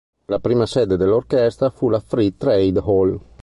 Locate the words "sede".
0.65-0.97